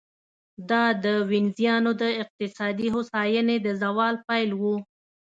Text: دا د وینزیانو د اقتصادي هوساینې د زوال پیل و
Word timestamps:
دا 0.69 0.83
د 1.03 1.05
وینزیانو 1.31 1.91
د 2.01 2.03
اقتصادي 2.21 2.87
هوساینې 2.95 3.57
د 3.65 3.67
زوال 3.81 4.15
پیل 4.27 4.49
و 4.61 4.63